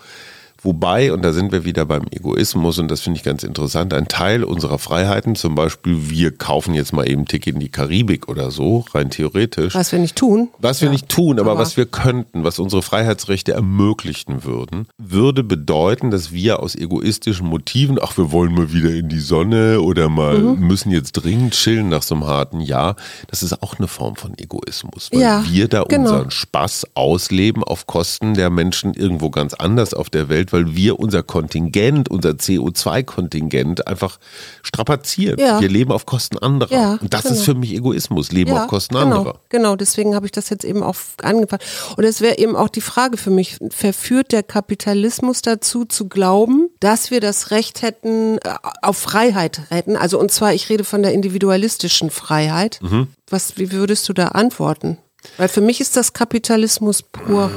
[0.64, 4.08] Wobei, und da sind wir wieder beim Egoismus, und das finde ich ganz interessant, ein
[4.08, 8.52] Teil unserer Freiheiten, zum Beispiel, wir kaufen jetzt mal eben Ticket in die Karibik oder
[8.52, 9.74] so, rein theoretisch.
[9.74, 10.50] Was wir nicht tun.
[10.60, 14.88] Was wir Ja, nicht tun, aber, aber- was wir könnten, was unsere Freiheitsrechte ermöglichen würden,
[15.00, 19.82] würde bedeuten, dass wir aus egoistischen Motiven, ach, wir wollen mal wieder in die Sonne
[19.82, 20.68] oder mal Mhm.
[20.68, 22.96] müssen jetzt dringend chillen nach so einem harten Jahr,
[23.28, 26.02] das ist auch eine Form von Egoismus, weil Ja, wir da genau.
[26.12, 31.00] unseren Spaß ausleben auf Kosten der Menschen irgendwo ganz anders auf der Welt, weil wir
[31.00, 34.20] unser Kontingent, unser CO2-Kontingent einfach
[34.64, 35.40] strapazieren.
[35.40, 35.62] Ja.
[35.62, 36.72] Wir leben auf Kosten anderer.
[36.72, 37.36] Ja, Und das genau.
[37.36, 39.40] ist für mich Egoismus, Leben auf Kosten genau, anderer.
[39.50, 41.62] Genau, deswegen habe ich das jetzt eben auch angefangen.
[41.98, 46.70] Und es wäre eben auch die Frage für mich, verführt der Kapitalismus dazu zu glauben,
[46.80, 49.96] dass wir das Recht hätten, äh, auf Freiheit hätten?
[49.96, 52.80] Also und zwar, ich rede von der individualistischen Freiheit.
[52.82, 53.08] Mhm.
[53.30, 54.98] Was, wie würdest du da antworten?
[55.38, 57.52] Weil für mich ist das Kapitalismus pur.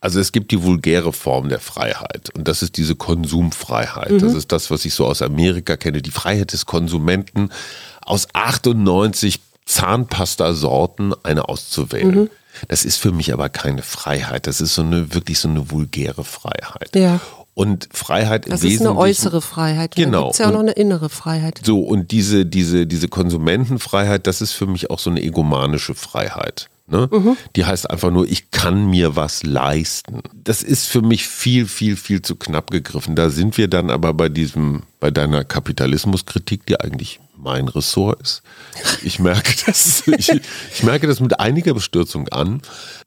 [0.00, 4.12] Also es gibt die vulgäre Form der Freiheit und das ist diese Konsumfreiheit.
[4.12, 4.18] Mhm.
[4.20, 7.50] Das ist das, was ich so aus Amerika kenne, die Freiheit des Konsumenten
[8.02, 12.22] aus 98 Zahnpasta-Sorten eine auszuwählen.
[12.22, 12.30] Mhm.
[12.68, 14.46] Das ist für mich aber keine Freiheit.
[14.46, 16.94] Das ist so eine wirklich so eine vulgäre Freiheit.
[16.94, 17.20] Ja.
[17.54, 19.94] Und Freiheit im Das ist eine Wesentlichen äußere Freiheit.
[19.94, 20.18] Genau.
[20.18, 21.60] Da gibt's ja auch noch eine innere Freiheit.
[21.62, 26.68] so, und diese, diese, diese Konsumentenfreiheit, das ist für mich auch so eine egomanische Freiheit.
[26.90, 27.08] Ne?
[27.54, 30.22] Die heißt einfach nur, ich kann mir was leisten.
[30.34, 33.14] Das ist für mich viel, viel, viel zu knapp gegriffen.
[33.14, 38.42] Da sind wir dann aber bei diesem, bei deiner Kapitalismuskritik, die eigentlich mein Ressort ist.
[39.02, 42.62] Ich merke das, ich, ich merke das mit einiger Bestürzung an.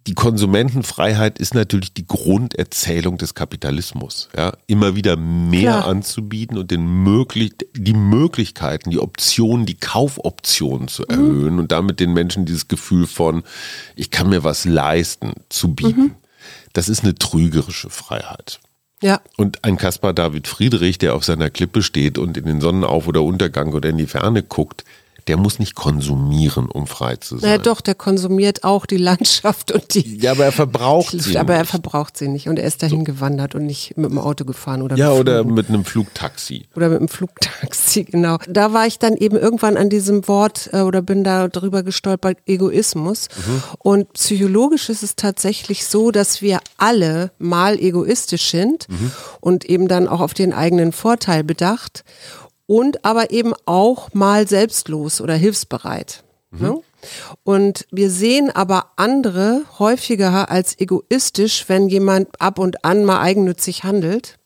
[0.07, 4.29] Die Konsumentenfreiheit ist natürlich die Grunderzählung des Kapitalismus.
[4.35, 4.53] Ja?
[4.67, 5.87] Immer wieder mehr Klar.
[5.87, 12.13] anzubieten und den möglich, die Möglichkeiten, die Optionen, die Kaufoptionen zu erhöhen und damit den
[12.13, 13.43] Menschen dieses Gefühl von,
[13.95, 16.15] ich kann mir was leisten, zu bieten.
[16.73, 18.59] Das ist eine trügerische Freiheit.
[19.03, 19.19] Ja.
[19.35, 23.21] Und ein Caspar David Friedrich, der auf seiner Klippe steht und in den Sonnenauf- oder
[23.21, 24.85] Untergang oder in die Ferne guckt,
[25.27, 27.49] der muss nicht konsumieren, um frei zu sein.
[27.49, 30.17] Naja, doch, der konsumiert auch die Landschaft und die.
[30.17, 31.37] Ja, aber er verbraucht die sie.
[31.37, 31.71] aber er nicht.
[31.71, 34.95] verbraucht sie nicht und er ist dahin gewandert und nicht mit dem Auto gefahren oder
[34.97, 36.65] ja, oder mit einem Flugtaxi.
[36.75, 38.37] oder mit dem Flugtaxi, genau.
[38.47, 42.37] Da war ich dann eben irgendwann an diesem Wort äh, oder bin da drüber gestolpert,
[42.45, 43.27] Egoismus.
[43.79, 48.87] Und psychologisch ist es tatsächlich so, dass wir alle mal egoistisch sind
[49.39, 52.03] und eben dann auch auf den eigenen Vorteil bedacht
[52.73, 56.23] und aber eben auch mal selbstlos oder hilfsbereit.
[56.51, 56.81] Ne?
[57.43, 63.83] Und wir sehen aber andere häufiger als egoistisch, wenn jemand ab und an mal eigennützig
[63.83, 64.37] handelt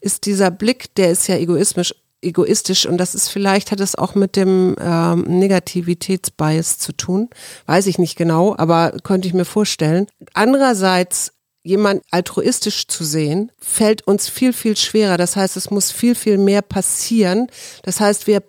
[0.00, 4.14] ist dieser Blick, der ist ja egoismisch, egoistisch und das ist vielleicht, hat es auch
[4.14, 7.28] mit dem ähm, Negativitätsbias zu tun.
[7.66, 10.06] Weiß ich nicht genau, aber könnte ich mir vorstellen.
[10.32, 15.16] Andererseits jemand altruistisch zu sehen, fällt uns viel, viel schwerer.
[15.16, 17.46] Das heißt, es muss viel, viel mehr passieren.
[17.82, 18.42] Das heißt, wir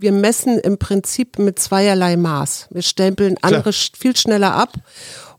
[0.00, 2.68] wir messen im Prinzip mit zweierlei Maß.
[2.70, 4.74] Wir stempeln andere sch- viel schneller ab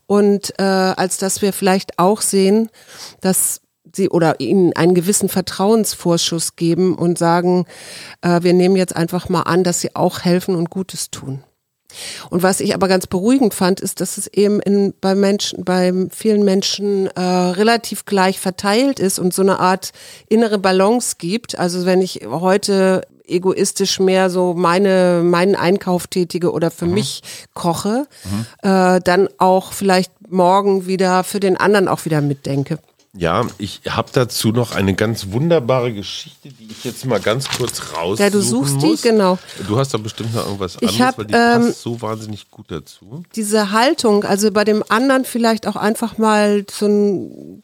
[0.06, 2.68] und äh, als dass wir vielleicht auch sehen,
[3.22, 3.62] dass
[3.96, 7.64] sie oder ihnen einen gewissen Vertrauensvorschuss geben und sagen,
[8.20, 11.42] äh, wir nehmen jetzt einfach mal an, dass sie auch helfen und Gutes tun.
[12.30, 15.92] Und was ich aber ganz beruhigend fand, ist, dass es eben in, bei Menschen, bei
[16.10, 19.92] vielen Menschen äh, relativ gleich verteilt ist und so eine Art
[20.28, 21.58] innere Balance gibt.
[21.58, 27.22] Also wenn ich heute egoistisch mehr so meine, meinen Einkauf tätige oder für mich
[27.54, 28.06] koche,
[28.62, 32.78] äh, dann auch vielleicht morgen wieder für den anderen auch wieder mitdenke.
[33.12, 37.92] Ja, ich habe dazu noch eine ganz wunderbare Geschichte, die ich jetzt mal ganz kurz
[37.96, 39.00] raussuchen Ja, du suchst muss.
[39.02, 39.36] die, genau.
[39.66, 42.50] Du hast da bestimmt noch irgendwas Ich anderes, hab, weil die ähm, passt so wahnsinnig
[42.52, 43.24] gut dazu.
[43.34, 47.62] Diese Haltung, also bei dem anderen vielleicht auch einfach mal so ein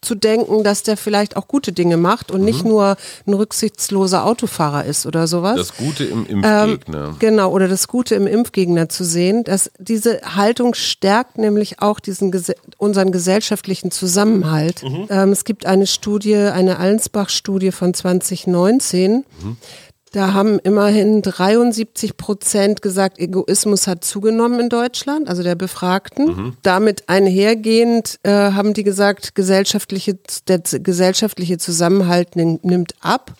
[0.00, 4.84] zu denken, dass der vielleicht auch gute Dinge macht und nicht nur ein rücksichtsloser Autofahrer
[4.84, 5.56] ist oder sowas.
[5.56, 7.16] Das Gute im Ähm, Impfgegner.
[7.18, 12.32] genau, oder das Gute im Impfgegner zu sehen, dass diese Haltung stärkt nämlich auch diesen
[12.78, 14.82] unseren gesellschaftlichen Zusammenhalt.
[15.10, 19.24] Ähm, es gibt eine Studie, eine Allensbach-Studie von 2019.
[20.12, 26.56] Da haben immerhin 73 Prozent gesagt, Egoismus hat zugenommen in Deutschland, also der Befragten.
[26.62, 30.18] Damit einhergehend äh, haben die gesagt, gesellschaftliche,
[30.48, 33.34] der gesellschaftliche Zusammenhalt nim- nimmt ab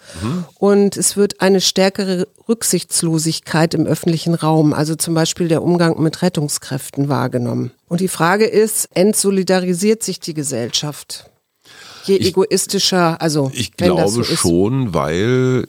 [0.58, 6.22] und es wird eine stärkere Rücksichtslosigkeit im öffentlichen Raum, also zum Beispiel der Umgang mit
[6.22, 7.70] Rettungskräften wahrgenommen.
[7.88, 11.30] Und die Frage ist, entsolidarisiert sich die Gesellschaft?
[12.04, 14.38] Je egoistischer, also Ich wenn das glaube so ist.
[14.40, 15.66] schon, weil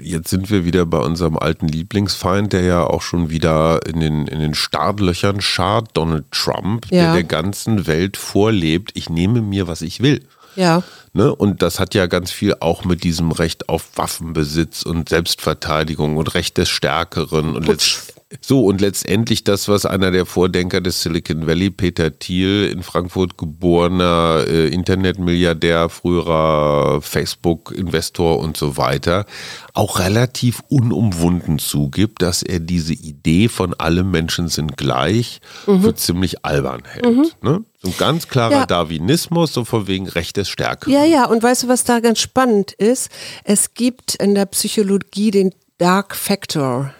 [0.00, 4.26] jetzt sind wir wieder bei unserem alten Lieblingsfeind, der ja auch schon wieder in den,
[4.26, 7.12] in den Startlöchern schart, Donald Trump, der Ja.
[7.14, 10.22] der ganzen Welt vorlebt, ich nehme mir, was ich will.
[10.56, 10.82] Ja.
[11.14, 11.34] Ne?
[11.34, 16.34] Und das hat ja ganz viel auch mit diesem Recht auf Waffenbesitz und Selbstverteidigung und
[16.34, 21.46] Recht des Stärkeren und letzt so und letztendlich das, was einer der Vordenker des Silicon
[21.46, 29.26] Valley, Peter Thiel, in Frankfurt geborener äh, Internetmilliardär, früherer Facebook-Investor und so weiter,
[29.74, 36.44] auch relativ unumwunden zugibt, dass er diese Idee von alle Menschen sind gleich für ziemlich
[36.44, 37.42] albern hält.
[37.42, 37.64] Ne?
[37.82, 38.66] So ein ganz klarer Ja.
[38.66, 40.92] Darwinismus, so von wegen Recht des Stärkeren.
[40.92, 43.10] Ja, ja, und weißt du, was da ganz spannend ist?
[43.44, 46.92] Es gibt in der Psychologie den Dark Factor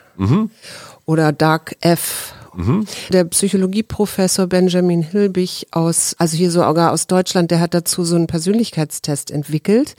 [1.07, 2.35] oder Dark F.
[3.11, 8.27] Der Psychologieprofessor Benjamin Hilbig aus, also hier sogar aus Deutschland, der hat dazu so einen
[8.27, 9.97] Persönlichkeitstest entwickelt.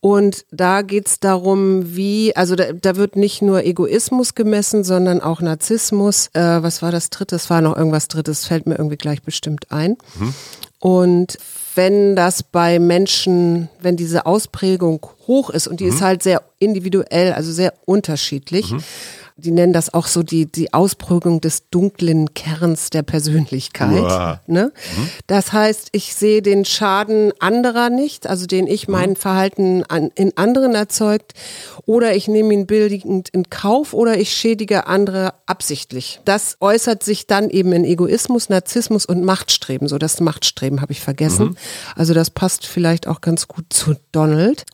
[0.00, 5.40] Und da geht's darum, wie, also da, da wird nicht nur Egoismus gemessen, sondern auch
[5.40, 6.28] Narzissmus.
[6.34, 7.36] Äh, was war das dritte?
[7.36, 9.96] Es war noch irgendwas drittes, fällt mir irgendwie gleich bestimmt ein.
[10.78, 11.38] Und
[11.74, 17.32] wenn das bei Menschen, wenn diese Ausprägung hoch ist und die ist halt sehr individuell,
[17.32, 18.72] also sehr unterschiedlich,
[19.38, 24.40] die nennen das auch so die, die Ausprägung des dunklen Kerns der Persönlichkeit.
[24.48, 24.72] Ne?
[25.28, 30.36] Das heißt, ich sehe den Schaden anderer nicht, also den ich mein Verhalten an, in
[30.36, 31.34] anderen erzeugt,
[31.86, 36.20] oder ich nehme ihn billigend in Kauf oder ich schädige andere absichtlich.
[36.24, 39.86] Das äußert sich dann eben in Egoismus, Narzissmus und Machtstreben.
[39.86, 41.56] So das Machtstreben habe ich vergessen.
[41.94, 44.64] Also das passt vielleicht auch ganz gut zu Donald.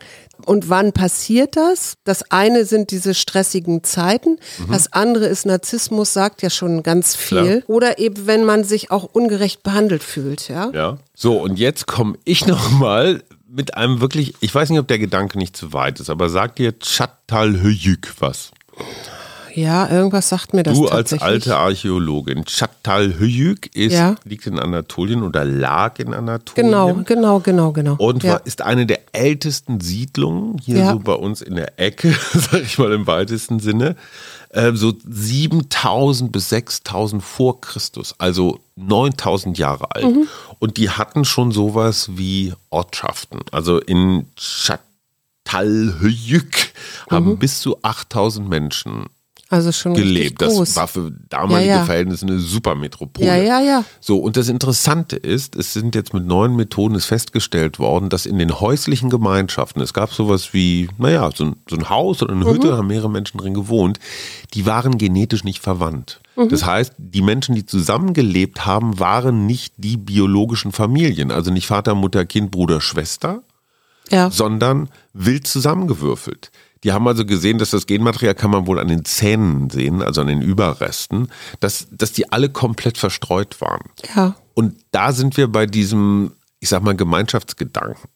[0.44, 1.96] Und wann passiert das?
[2.04, 4.38] Das eine sind diese stressigen Zeiten,
[4.70, 7.64] das andere ist Narzissmus, sagt ja schon ganz viel.
[7.66, 10.70] Oder eben, wenn man sich auch ungerecht behandelt fühlt, ja.
[10.72, 10.98] Ja.
[11.14, 15.38] So, und jetzt komme ich nochmal mit einem wirklich, ich weiß nicht, ob der Gedanke
[15.38, 18.50] nicht zu weit ist, aber sagt dir Çatalhöyük was?
[19.54, 24.16] Ja, irgendwas sagt mir das Du als alte Archäologin, Çatalhöyük ist, Ja.
[24.24, 26.66] liegt in Anatolien oder lag in Anatolien.
[26.72, 27.94] Genau, genau, genau, genau.
[27.98, 28.32] Und ja.
[28.32, 30.92] war, ist eine der ältesten Siedlungen hier Ja.
[30.92, 33.94] so bei uns in der Ecke, sag ich mal im weitesten Sinne.
[34.50, 40.04] Äh, so 7000 bis 6000 vor Christus, also 9000 Jahre alt.
[40.04, 40.26] Mhm.
[40.58, 43.38] Und die hatten schon sowas wie Ortschaften.
[43.52, 44.26] Also in
[45.44, 46.72] Çatalhöyük
[47.10, 47.38] haben Mhm.
[47.38, 49.06] bis zu 8000 Menschen
[49.54, 50.42] also schon gelebt.
[50.42, 51.84] Das war für damalige Ja, ja.
[51.84, 53.26] Verhältnisse eine Supermetropole.
[53.26, 53.84] Ja, ja, ja.
[54.00, 58.26] So, und das Interessante ist, es sind jetzt mit neuen Methoden ist festgestellt worden, dass
[58.26, 62.34] in den häuslichen Gemeinschaften, es gab sowas wie, naja, so ein, so ein Haus oder
[62.34, 63.98] eine Hütte, da haben mehrere Menschen drin gewohnt,
[64.54, 66.20] die waren genetisch nicht verwandt.
[66.36, 71.94] Das heißt, die Menschen, die zusammengelebt haben, waren nicht die biologischen Familien, also nicht Vater,
[71.94, 73.44] Mutter, Kind, Bruder, Schwester,
[74.10, 74.30] ja.
[74.30, 76.50] sondern wild zusammengewürfelt.
[76.84, 80.20] Die haben also gesehen, dass das Genmaterial kann man wohl an den Zähnen sehen, also
[80.20, 81.28] an den Überresten,
[81.60, 83.82] dass, dass die alle komplett verstreut waren.
[84.14, 84.36] ja.
[84.56, 88.08] Und da sind wir bei diesem, ich sag mal, Gemeinschaftsgedanken.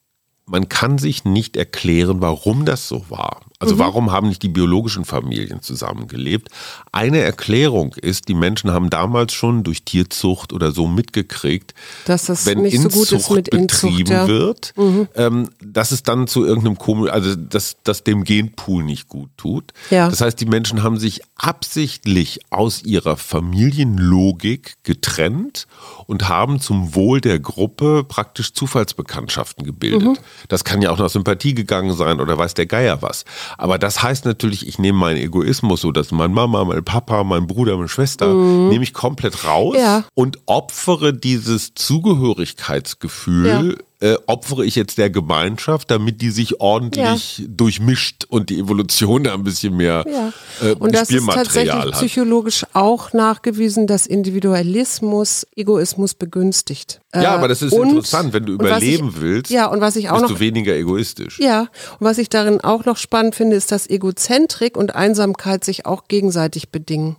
[0.48, 3.40] Man kann sich nicht erklären, warum das so war.
[3.60, 6.48] Also warum haben nicht die biologischen Familien zusammengelebt?
[6.92, 12.46] Eine Erklärung ist, die Menschen haben damals schon durch Tierzucht oder so mitgekriegt, Dass das
[12.46, 14.28] wenn nicht so gut ist Inzucht mit Inzucht, betrieben ja.
[14.28, 14.74] wird,
[15.16, 19.72] ähm, dass es dann zu irgendeinem Komisch, also dass, dass dem Genpool nicht gut tut.
[19.90, 20.08] Ja.
[20.08, 25.66] Das heißt, die Menschen haben sich absichtlich aus ihrer Familienlogik getrennt
[26.06, 30.02] und haben zum Wohl der Gruppe praktisch Zufallsbekanntschaften gebildet.
[30.02, 30.18] Mhm.
[30.48, 33.24] Das kann ja auch nach Sympathie gegangen sein oder weiß der Geier was.
[33.56, 37.46] Aber das heißt natürlich, ich nehme meinen Egoismus, so dass mein Mama, mein Papa, mein
[37.46, 39.80] Bruder, meine Schwester, nehme ich komplett raus Mhm.
[39.80, 40.04] Ja.
[40.14, 48.24] und opfere dieses Zugehörigkeitsgefühl äh, opfere ich jetzt der Gemeinschaft, damit die sich ordentlich durchmischt
[48.28, 50.32] und die Evolution da ein bisschen mehr Ja.
[50.66, 51.92] äh, Und das ist tatsächlich hat.
[51.92, 57.00] psychologisch auch nachgewiesen, dass Individualismus Egoismus begünstigt.
[57.14, 59.96] Ja, Äh, aber das ist und- interessant, wenn du überleben ich, willst, Ja, und was
[59.96, 61.38] ich auch bist noch du weniger egoistisch.
[61.40, 61.68] Ja, und
[62.06, 66.70] was ich darin auch noch spannend finde, ist, dass Egozentrik und Einsamkeit sich auch gegenseitig
[66.70, 67.16] bedingen.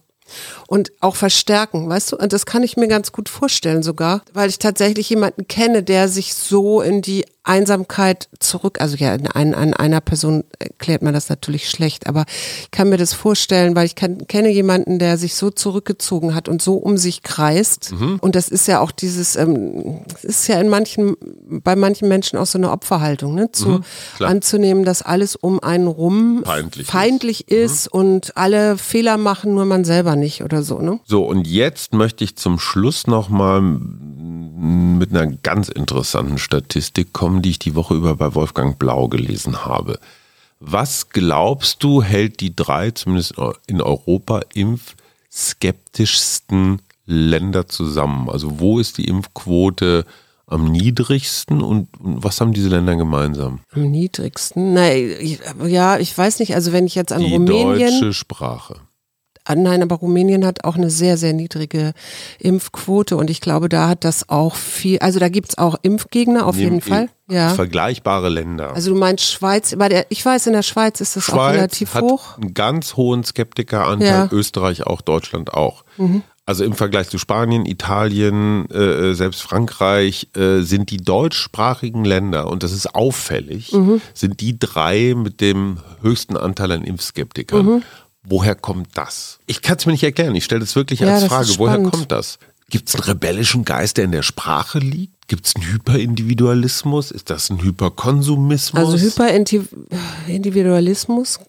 [0.67, 2.17] Und auch verstärken, weißt du?
[2.17, 6.07] Und das kann ich mir ganz gut vorstellen sogar, weil ich tatsächlich jemanden kenne, der
[6.07, 11.15] sich so in die Einsamkeit zurück, also ja, in ein, an einer Person erklärt man
[11.15, 12.25] das natürlich schlecht, aber
[12.61, 16.47] ich kann mir das vorstellen, weil ich kann, kenne jemanden, der sich so zurückgezogen hat
[16.47, 17.91] und so um sich kreist.
[18.21, 21.15] Und das ist ja auch dieses, ähm, ist ja in manchen,
[21.47, 23.51] bei manchen Menschen auch so eine Opferhaltung, ne?
[23.51, 23.81] Zu,
[24.17, 24.29] klar.
[24.29, 26.91] anzunehmen, dass alles um einen rum Feindlich ist.
[26.91, 30.99] feindlich ist und alle Fehler machen, nur man selber nicht oder so, ne?
[31.05, 37.51] So, und jetzt möchte ich zum Schluss nochmal mit einer ganz interessanten Statistik kommen, die
[37.51, 39.99] ich die Woche über bei Wolfgang Blau gelesen habe.
[40.59, 43.35] Was glaubst du, hält die drei, zumindest
[43.67, 48.29] in Europa, impfskeptischsten Länder zusammen?
[48.29, 50.05] Also wo ist die Impfquote
[50.47, 53.59] am niedrigsten und was haben diese Länder gemeinsam?
[53.71, 54.73] Am niedrigsten.
[54.73, 57.91] Nein, ja, ich weiß nicht, also wenn ich jetzt an Die Rumänien.
[57.91, 58.77] deutsche Sprache.
[59.55, 61.93] Nein, aber Rumänien hat auch eine sehr, sehr niedrige
[62.39, 66.55] Impfquote und ich glaube, da hat das auch viel, also da gibt's auch Impfgegner auf
[66.57, 67.09] jeden Fall.
[67.29, 67.49] Ja.
[67.49, 68.73] Vergleichbare Länder.
[68.73, 71.55] Also du meinst Schweiz, bei der, ich weiß, in der Schweiz ist das auch Schweiz
[71.55, 72.37] relativ hat hoch.
[72.37, 74.25] einen ganz hohen Skeptikeranteil, Ja.
[74.31, 74.37] Mhm.
[74.37, 75.83] Österreich auch, Deutschland auch.
[76.47, 82.63] Also im Vergleich zu Spanien, Italien, äh, selbst Frankreich äh, sind die deutschsprachigen Länder, und
[82.63, 84.01] das ist auffällig, Mhm.
[84.15, 87.65] sind die drei mit dem höchsten Anteil an Impfskeptikern.
[87.65, 87.83] Mhm.
[88.23, 89.39] Woher kommt das?
[89.45, 90.35] Ich kann es mir nicht erklären.
[90.35, 91.53] Ich stelle das wirklich Ja, als das Frage.
[91.57, 92.37] Woher kommt das?
[92.69, 95.27] Gibt es einen rebellischen Geist, der in der Sprache liegt?
[95.27, 97.11] Gibt es einen Hyperindividualismus?
[97.11, 98.93] Ist das ein Hyperkonsumismus?
[98.93, 101.39] Also Hyperindividualismus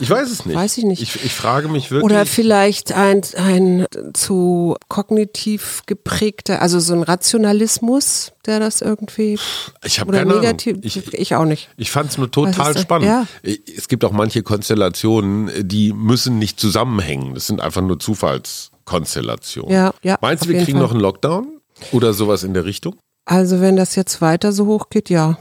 [0.00, 0.56] Ich weiß es nicht.
[0.56, 1.02] Weiß ich nicht.
[1.02, 2.04] Ich, ich frage mich wirklich.
[2.04, 9.38] oder vielleicht ein, ein zu kognitiv geprägter, also so ein Rationalismus, der das irgendwie
[9.84, 10.84] ich habe oder keine negativ, Ahnung.
[10.84, 11.68] Ich, ich auch nicht.
[11.76, 13.06] ich fand es nur total spannend.
[13.06, 13.26] Ja.
[13.42, 17.34] Es gibt auch manche Konstellationen, die müssen nicht zusammenhängen.
[17.34, 19.72] Das sind einfach nur Zufallskonstellationen.
[19.72, 20.82] Ja, ja, Meinst du, wir kriegen Fall.
[20.82, 21.60] noch einen Lockdown?
[21.92, 22.96] Oder sowas in der Richtung?
[23.24, 25.38] Also wenn das jetzt weiter so hoch geht, ja,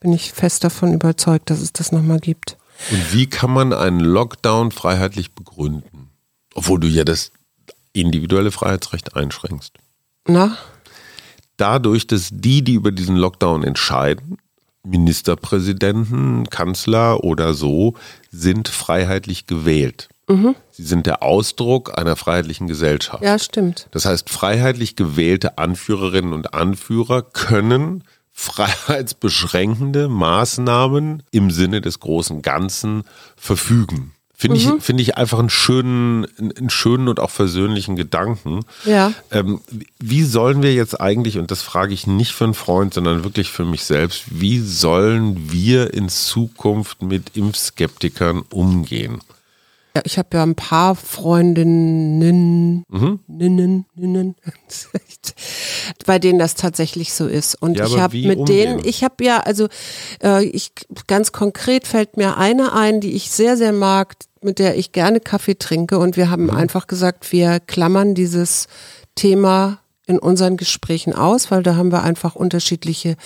[0.00, 2.56] bin ich fest davon überzeugt, dass es das nochmal gibt.
[2.90, 6.10] Und wie kann man einen Lockdown freiheitlich begründen?
[6.54, 7.32] Obwohl du ja das
[7.92, 9.72] individuelle Freiheitsrecht einschränkst.
[10.26, 10.56] Na?
[11.56, 14.38] dadurch, dass die, die über diesen Lockdown entscheiden,
[14.84, 17.94] Ministerpräsidenten, Kanzler oder so,
[18.30, 20.08] sind freiheitlich gewählt.
[20.72, 23.22] Sie sind der Ausdruck einer freiheitlichen Gesellschaft.
[23.22, 23.88] Ja, stimmt.
[23.92, 28.02] Das heißt, freiheitlich gewählte Anführerinnen und Anführer können
[28.38, 33.02] freiheitsbeschränkende Maßnahmen im Sinne des großen Ganzen
[33.34, 34.12] verfügen.
[34.38, 38.66] Finde ich, finde ich einfach einen schönen, einen schönen und auch versöhnlichen Gedanken.
[38.84, 39.14] Ja.
[39.30, 39.62] Ähm,
[39.98, 43.50] wie sollen wir jetzt eigentlich, und das frage ich nicht für einen Freund, sondern wirklich
[43.50, 49.22] für mich selbst, wie sollen wir in Zukunft mit Impfskeptikern umgehen?
[49.96, 53.20] Ja, ich habe ja ein paar Freundinnen, Mhm.
[53.26, 54.36] Ninnen, Ninnen,
[56.06, 57.54] bei denen das tatsächlich so ist.
[57.60, 58.76] Und Ja, ich habe mit umgehen?
[58.76, 59.68] denen, ich habe ja, also
[60.22, 60.72] äh, ich
[61.06, 65.20] ganz konkret fällt mir eine ein, die ich sehr, sehr mag, mit der ich gerne
[65.20, 65.98] Kaffee trinke.
[65.98, 66.30] Und wir Mhm.
[66.30, 68.66] haben einfach gesagt, wir klammern dieses
[69.14, 73.16] Thema in unseren Gesprächen aus, weil da haben wir einfach unterschiedliche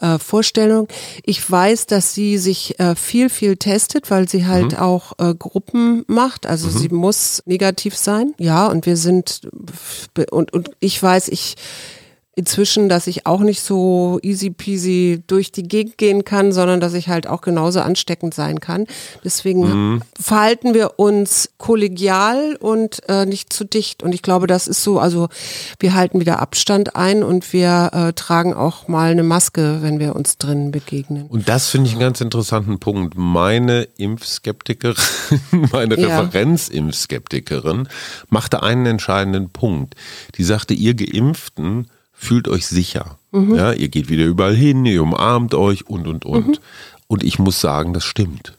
[0.00, 0.88] äh, Vorstellungen.
[1.24, 6.04] Ich weiß, dass sie sich äh, viel, viel testet, weil sie halt auch äh, Gruppen
[6.06, 6.46] macht.
[6.46, 8.34] Also sie muss negativ sein.
[8.38, 9.42] Ja, und wir sind
[10.30, 11.56] und, und ich weiß, ich
[12.34, 16.94] inzwischen, dass ich auch nicht so easy peasy durch die Gegend gehen kann, sondern dass
[16.94, 18.86] ich halt auch genauso ansteckend sein kann.
[19.22, 24.02] Deswegen verhalten wir uns kollegial und äh, nicht zu dicht.
[24.02, 25.28] Und ich glaube, das ist so, also
[25.78, 30.16] wir halten wieder Abstand ein und wir äh, tragen auch mal eine Maske, wenn wir
[30.16, 31.26] uns drinnen begegnen.
[31.26, 33.14] Und das finde ich einen ganz interessanten Punkt.
[33.14, 34.96] Meine Impfskeptikerin,
[35.72, 36.20] meine Ja.
[36.20, 37.88] Referenzimpfskeptikerin,
[38.30, 39.96] machte einen entscheidenden Punkt.
[40.38, 41.88] Die sagte, ihr Geimpften
[42.22, 43.18] fühlt euch sicher.
[43.32, 43.54] Mhm.
[43.54, 46.60] Ja, ihr geht wieder überall hin, ihr umarmt euch und, und, und.
[47.08, 48.56] Und ich muss sagen, das stimmt.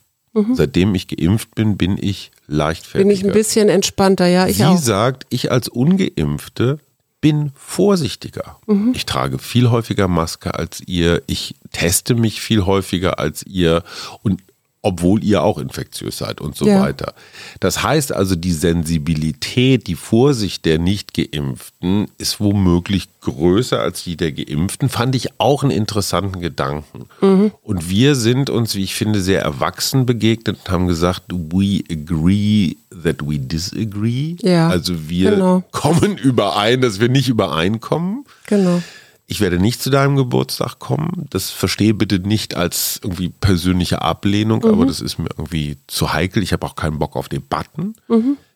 [0.54, 3.06] Seitdem ich geimpft bin, bin ich leichtfertiger.
[3.06, 3.10] Mhm.
[3.10, 4.78] Bin ich ein bisschen entspannter, ja, ich Sie auch.
[4.80, 6.80] sagt, ich als Ungeimpfte
[7.22, 8.58] bin vorsichtiger.
[8.66, 8.94] Mhm.
[8.96, 11.22] Ich trage viel häufiger Maske als ihr.
[11.28, 13.84] Ich teste mich viel häufiger als ihr.
[14.24, 14.42] Und
[14.84, 16.82] obwohl ihr auch infektiös seid und so Ja.
[16.82, 17.14] weiter.
[17.62, 24.34] Das heißt also, die Sensibilität, die Vorsicht der Nicht-Geimpften ist womöglich größer als die der
[24.34, 27.06] Geimpften, fand ich auch einen interessanten Gedanken.
[27.22, 27.52] Mhm.
[27.64, 32.76] Und wir sind uns, wie ich finde, sehr erwachsen begegnet und haben gesagt, we agree
[33.04, 34.36] that we disagree.
[34.42, 35.64] Ja, also wir genau.
[35.72, 38.26] kommen überein, dass wir nicht übereinkommen.
[38.48, 38.84] Genau.
[39.26, 41.28] Ich werde nicht zu deinem Geburtstag kommen.
[41.30, 46.44] Das verstehe bitte nicht als irgendwie persönliche Ablehnung, aber das ist mir irgendwie zu heikel.
[46.44, 47.96] Ich habe auch keinen Bock auf Debatten.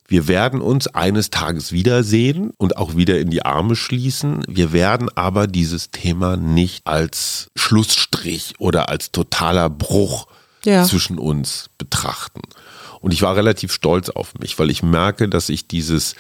[0.10, 4.44] Wir werden uns eines Tages wiedersehen und auch wieder in die Arme schließen.
[4.48, 10.28] Wir werden aber dieses Thema nicht als Schlussstrich oder als totaler Bruch
[10.66, 10.84] Ja.
[10.84, 12.42] zwischen uns betrachten.
[13.00, 16.16] Und ich war relativ stolz auf mich, weil ich merke, dass ich dieses,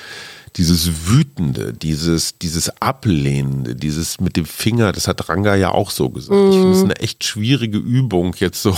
[0.57, 6.09] dieses Wütende, dieses, dieses Ablehnende, dieses mit dem Finger, das hat Ranga ja auch so
[6.09, 6.39] gesagt.
[6.49, 8.75] Ich finde es eine echt schwierige Übung, jetzt so,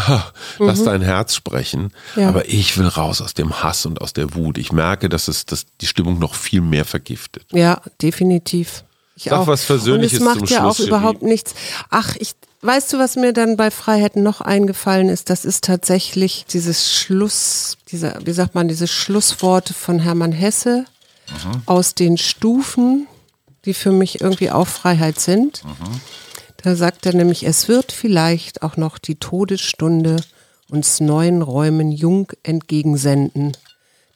[0.58, 1.92] lass dein Herz sprechen.
[2.16, 2.28] Ja.
[2.28, 4.56] Aber ich will raus aus dem Hass und aus der Wut.
[4.56, 7.44] Ich merke, dass es dass die Stimmung noch viel mehr vergiftet.
[7.52, 8.84] Ja, definitiv.
[9.14, 9.46] Ich Sag auch.
[9.46, 11.32] was Versöhnliches Und es macht ja auch Schluss, überhaupt Sherry.
[11.32, 11.54] nichts.
[11.90, 15.28] Ach, ich, weißt du, was mir dann bei Freiheiten noch eingefallen ist?
[15.28, 20.86] Das ist tatsächlich dieses Schluss, dieser, wie sagt man, diese Schlussworte von Hermann Hesse
[21.66, 23.06] aus den Stufen,
[23.64, 25.62] die für mich irgendwie auch Freiheit sind.
[26.62, 30.16] Da sagt er nämlich, es wird vielleicht auch noch die Todesstunde
[30.68, 33.56] uns neuen Räumen jung entgegensenden.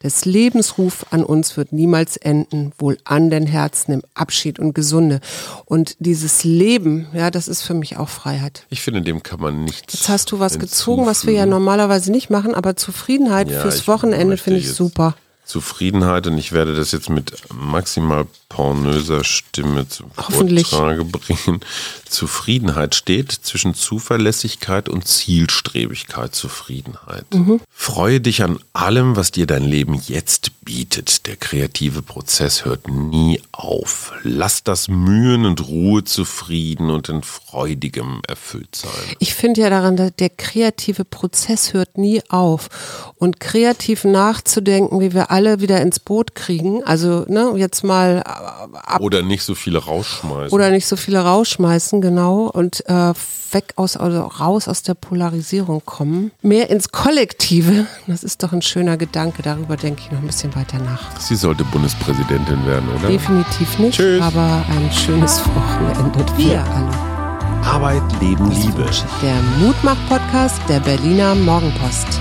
[0.03, 5.21] Des Lebensruf an uns wird niemals enden, wohl an den Herzen im Abschied und Gesunde.
[5.65, 8.67] Und dieses Leben, ja, das ist für mich auch Freiheit.
[8.69, 9.95] Ich finde, dem kann man nichts.
[9.95, 11.65] Jetzt hast du was gezogen, was wir ja hinzufügen.
[11.65, 15.17] normalerweise nicht machen, aber Zufriedenheit Ja, fürs Wochenende finde ich jetzt super.
[15.45, 20.11] Zufriedenheit und ich werde das jetzt mit maximal pornöser Stimme zum.
[20.13, 21.61] Vortrage bringen.
[22.09, 26.35] Zufriedenheit steht zwischen Zuverlässigkeit und Zielstrebigkeit.
[26.35, 27.27] Zufriedenheit.
[27.35, 27.61] Mhm.
[27.71, 31.27] Freue dich an allem, was dir dein Leben jetzt bietet.
[31.27, 34.13] Der kreative Prozess hört nie auf.
[34.23, 38.91] Lass das Mühen und Ruhe zufrieden und in freudigem erfüllt sein.
[39.19, 42.69] Ich finde ja daran, dass der kreative Prozess hört nie auf.
[43.17, 48.79] Und kreativ nachzudenken, wie wir alle wieder ins Boot kriegen, also ne, jetzt mal äh,
[48.79, 50.53] ab Oder nicht so viele rausschmeißen.
[50.53, 53.13] oder nicht so viele rausschmeißen, genau, und äh,
[53.55, 56.33] weg aus, also raus aus der Polarisierung kommen.
[56.43, 60.55] Mehr ins Kollektive, das ist doch ein schöner Gedanke, darüber denke ich noch ein bisschen
[60.55, 61.19] weiter nach.
[61.21, 63.09] Sie sollte Bundespräsidentin werden, oder?
[63.09, 64.21] Definitiv nicht, Tschüss.
[64.21, 66.25] aber ein schönes Wochenende.
[66.37, 67.15] Wir alle.
[67.65, 68.85] Arbeit, Leben, Liebe.
[69.23, 72.21] Der Mutmach-Podcast der Berliner Morgenpost.